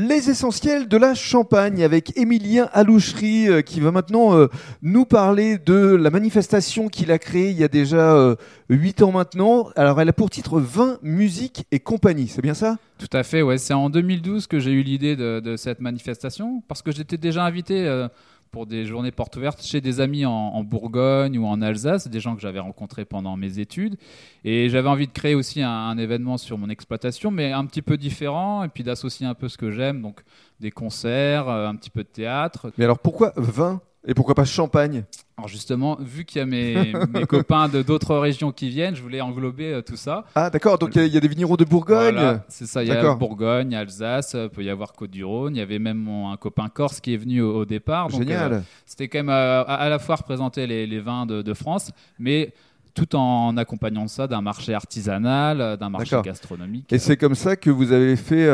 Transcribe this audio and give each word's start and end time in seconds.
Les 0.00 0.30
essentiels 0.30 0.86
de 0.86 0.96
la 0.96 1.16
Champagne 1.16 1.82
avec 1.82 2.16
Émilien 2.16 2.68
Alouchery 2.72 3.48
euh, 3.48 3.62
qui 3.62 3.80
va 3.80 3.90
maintenant 3.90 4.32
euh, 4.32 4.46
nous 4.80 5.04
parler 5.04 5.58
de 5.58 5.74
la 5.74 6.10
manifestation 6.10 6.86
qu'il 6.86 7.10
a 7.10 7.18
créée 7.18 7.50
il 7.50 7.58
y 7.58 7.64
a 7.64 7.68
déjà 7.68 8.36
8 8.68 9.02
ans 9.02 9.10
maintenant. 9.10 9.70
Alors 9.74 10.00
elle 10.00 10.08
a 10.08 10.12
pour 10.12 10.30
titre 10.30 10.60
20 10.60 11.00
musique 11.02 11.64
et 11.72 11.80
compagnie, 11.80 12.28
c'est 12.28 12.42
bien 12.42 12.54
ça? 12.54 12.76
Tout 12.96 13.10
à 13.12 13.24
fait, 13.24 13.42
ouais. 13.42 13.58
C'est 13.58 13.74
en 13.74 13.90
2012 13.90 14.46
que 14.46 14.60
j'ai 14.60 14.70
eu 14.70 14.84
l'idée 14.84 15.16
de, 15.16 15.40
de, 15.40 15.56
cette 15.56 15.80
manifestation 15.80 16.62
parce 16.68 16.80
que 16.80 16.92
j'étais 16.92 17.16
déjà 17.16 17.44
invité 17.44 18.06
pour 18.50 18.66
des 18.66 18.84
journées 18.84 19.10
portes 19.10 19.36
ouvertes 19.36 19.62
chez 19.62 19.80
des 19.80 20.00
amis 20.00 20.26
en, 20.26 20.62
Bourgogne 20.64 21.38
ou 21.38 21.46
en 21.46 21.62
Alsace, 21.62 22.08
des 22.08 22.20
gens 22.20 22.34
que 22.34 22.40
j'avais 22.40 22.58
rencontrés 22.58 23.04
pendant 23.04 23.36
mes 23.36 23.58
études. 23.58 23.96
Et 24.44 24.68
j'avais 24.68 24.88
envie 24.88 25.06
de 25.06 25.12
créer 25.12 25.34
aussi 25.34 25.62
un, 25.62 25.96
événement 25.98 26.38
sur 26.38 26.58
mon 26.58 26.68
exploitation, 26.68 27.30
mais 27.30 27.52
un 27.52 27.64
petit 27.66 27.82
peu 27.82 27.96
différent, 27.96 28.64
et 28.64 28.68
puis 28.68 28.84
d'associer 28.84 29.26
un 29.26 29.34
peu 29.34 29.48
ce 29.48 29.58
que 29.58 29.70
j'aime, 29.70 30.02
donc 30.02 30.20
des 30.60 30.70
concerts, 30.70 31.48
euh, 31.48 31.68
un 31.68 31.74
petit 31.74 31.90
peu 31.90 32.02
de 32.02 32.08
théâtre. 32.08 32.70
Mais 32.78 32.84
alors 32.84 32.98
pourquoi 32.98 33.32
vin? 33.36 33.80
Et 34.08 34.14
pourquoi 34.14 34.34
pas 34.34 34.46
champagne? 34.46 35.04
Alors 35.36 35.48
justement, 35.48 35.98
vu 36.00 36.24
qu'il 36.24 36.38
y 36.38 36.42
a 36.42 36.46
mes, 36.46 36.94
mes 37.12 37.26
copains 37.26 37.68
de 37.68 37.82
d'autres 37.82 38.16
régions 38.16 38.52
qui 38.52 38.70
viennent, 38.70 38.96
je 38.96 39.02
voulais 39.02 39.20
englober 39.20 39.74
euh, 39.74 39.82
tout 39.82 39.96
ça. 39.96 40.24
Ah 40.34 40.48
d'accord, 40.48 40.78
donc 40.78 40.96
il 40.96 41.06
y, 41.06 41.16
a 41.16 41.20
des 41.20 41.28
vignerons 41.28 41.56
de 41.56 41.64
Bourgogne 41.64 42.40
C'est 42.48 42.66
ça, 42.66 42.82
il 42.82 42.88
y 42.88 42.92
a 42.92 43.14
Bourgogne, 43.14 43.76
Alsace, 43.76 44.34
il 44.34 44.48
peut 44.48 44.64
y 44.64 44.70
avoir 44.70 44.94
Côte-du-Rhône, 44.94 45.54
il 45.54 45.58
y 45.58 45.62
avait 45.62 45.78
même 45.78 46.08
un 46.08 46.36
copain 46.38 46.70
corse 46.70 47.00
qui 47.00 47.12
est 47.12 47.18
venu 47.18 47.42
au, 47.42 47.66
départ. 47.66 48.08
Génial. 48.08 48.52
Euh, 48.54 48.60
c'était 48.86 49.08
quand 49.08 49.18
même 49.18 49.28
euh, 49.28 49.62
à, 49.66 49.90
la 49.90 49.98
fois 49.98 50.16
représenter 50.16 50.66
les, 50.66 50.86
les 50.86 51.00
vins 51.00 51.26
de, 51.26 51.42
de, 51.42 51.54
France, 51.54 51.92
mais 52.18 52.54
tout 52.94 53.14
en 53.14 53.58
accompagnant 53.58 54.08
ça 54.08 54.26
d'un 54.26 54.40
marché 54.40 54.72
artisanal, 54.72 55.76
d'un 55.76 55.90
marché 55.90 56.16
gastronomique. 56.24 56.90
Et 56.92 56.98
c'est 56.98 57.18
comme 57.18 57.34
ça 57.34 57.56
que 57.56 57.68
vous 57.68 57.92
avez 57.92 58.16
fait 58.16 58.48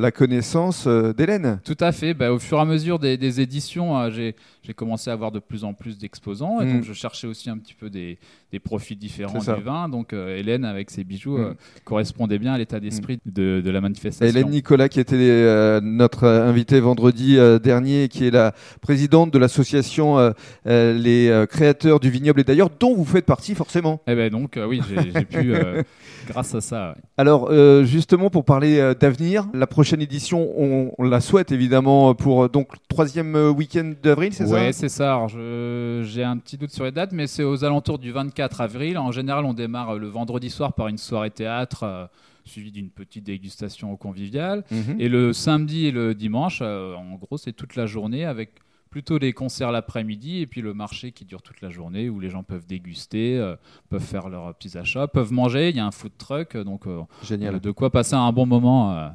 la 0.00 0.10
connaissance 0.10 0.86
d'Hélène 0.86 1.60
Tout 1.64 1.76
à 1.80 1.92
fait. 1.92 2.14
Bah, 2.14 2.32
au 2.32 2.38
fur 2.38 2.58
et 2.58 2.60
à 2.60 2.64
mesure 2.64 2.98
des, 2.98 3.16
des 3.16 3.40
éditions, 3.40 4.10
j'ai 4.10 4.34
j'ai 4.62 4.74
commencé 4.74 5.10
à 5.10 5.14
avoir 5.14 5.32
de 5.32 5.38
plus 5.38 5.64
en 5.64 5.72
plus 5.72 5.98
d'exposants. 5.98 6.60
Et 6.60 6.66
donc, 6.66 6.82
mm. 6.82 6.84
je 6.84 6.92
cherchais 6.92 7.26
aussi 7.26 7.48
un 7.48 7.56
petit 7.56 7.74
peu 7.74 7.88
des, 7.88 8.18
des 8.52 8.60
profils 8.60 8.96
différents 8.96 9.38
du 9.38 9.62
vin. 9.62 9.88
Donc, 9.88 10.12
euh, 10.12 10.36
Hélène, 10.36 10.64
avec 10.64 10.90
ses 10.90 11.02
bijoux, 11.02 11.38
mm. 11.38 11.40
euh, 11.40 11.54
correspondait 11.84 12.38
bien 12.38 12.52
à 12.52 12.58
l'état 12.58 12.78
d'esprit 12.78 13.20
mm. 13.24 13.30
de, 13.32 13.62
de, 13.64 13.70
la 13.70 13.80
manifestation. 13.80 14.26
Hélène 14.26 14.50
Nicolas, 14.50 14.88
qui 14.88 15.00
était 15.00 15.16
euh, 15.18 15.80
notre 15.82 16.26
invitée 16.28 16.78
vendredi 16.78 17.38
dernier, 17.62 18.08
qui 18.08 18.26
est 18.26 18.30
la 18.30 18.52
présidente 18.80 19.32
de 19.32 19.38
l'association 19.38 20.32
Les 20.64 21.44
Créateurs 21.50 21.98
du 21.98 22.10
Vignoble, 22.10 22.40
et 22.40 22.44
d'ailleurs, 22.44 22.70
dont 22.78 22.94
vous 22.94 23.04
faites 23.04 23.26
partie 23.26 23.56
forcément. 23.56 24.00
Eh 24.06 24.14
ben 24.14 24.30
donc, 24.30 24.58
oui, 24.68 24.80
j'ai 24.88 25.24
pu, 25.24 25.52
grâce 26.28 26.54
à 26.54 26.60
ça. 26.60 26.94
Alors, 27.16 27.52
justement, 27.84 28.30
pour 28.30 28.44
parler 28.44 28.94
d'avenir, 29.00 29.48
la 29.52 29.66
prochaine 29.66 29.89
édition, 29.98 30.48
on, 30.56 30.92
on, 30.96 31.04
la 31.04 31.20
souhaite 31.20 31.50
évidemment 31.50 32.14
pour 32.14 32.48
donc 32.48 32.68
troisième 32.88 33.34
week-end 33.34 33.92
d'avril, 34.02 34.32
c'est 34.32 34.44
oui, 34.44 34.72
c'est 34.72 34.88
ça. 34.88 35.26
J'ai 35.28 36.24
un 36.24 36.36
petit 36.36 36.56
doute 36.56 36.70
sur 36.70 36.84
les 36.84 36.92
dates, 36.92 37.12
mais 37.12 37.26
c'est 37.26 37.44
aux 37.44 37.64
alentours 37.64 37.98
du 37.98 38.12
24 38.12 38.60
avril. 38.60 38.98
En 38.98 39.10
général, 39.10 39.44
on 39.44 39.54
démarre 39.54 39.96
le 39.96 40.08
vendredi 40.08 40.50
soir 40.50 40.72
par 40.72 40.88
une 40.88 40.98
soirée 40.98 41.30
théâtre. 41.30 41.82
Euh, 41.84 42.06
suivie 42.44 42.72
d'une 42.72 42.90
petite 42.90 43.24
dégustation 43.24 43.92
au 43.92 43.96
convivial. 43.96 44.64
Mhm. 44.70 44.96
Et 44.98 45.08
le 45.08 45.32
samedi 45.32 45.86
et 45.86 45.90
le 45.92 46.14
dimanche, 46.14 46.60
euh, 46.62 46.94
en 46.94 47.14
gros, 47.14 47.38
c'est 47.38 47.52
toute 47.52 47.76
la 47.76 47.86
journée 47.86 48.24
avec 48.24 48.54
plutôt 48.90 49.18
les 49.18 49.32
concerts 49.32 49.70
l'après-midi 49.70 50.40
et 50.40 50.46
puis 50.46 50.62
le 50.62 50.74
marché 50.74 51.12
qui 51.12 51.24
dure 51.24 51.42
toute 51.42 51.60
la 51.60 51.70
journée 51.70 52.08
où 52.08 52.18
les 52.18 52.28
gens 52.28 52.42
peuvent 52.42 52.66
déguster, 52.66 53.38
euh, 53.38 53.54
peuvent 53.88 54.02
faire 54.02 54.28
leurs 54.28 54.52
petits 54.54 54.76
achats, 54.76 55.06
peuvent 55.06 55.32
manger. 55.32 55.68
Il 55.68 55.76
y 55.76 55.80
a 55.80 55.86
un 55.86 55.92
food 55.92 56.12
truck, 56.18 56.56
donc 56.56 56.86
Génial. 57.22 57.60
de 57.60 57.70
quoi 57.70 57.90
passer 57.90 58.14
un 58.14 58.32
bon 58.32 58.46
moment 58.46 59.12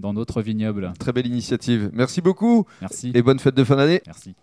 dans 0.00 0.12
notre 0.12 0.42
vignoble. 0.42 0.92
Très 0.98 1.12
belle 1.12 1.26
initiative. 1.26 1.90
Merci 1.92 2.20
beaucoup. 2.20 2.66
Merci. 2.80 3.12
Et 3.14 3.22
bonne 3.22 3.38
fête 3.38 3.54
de 3.54 3.64
fin 3.64 3.76
d'année. 3.76 4.02
Merci. 4.06 4.34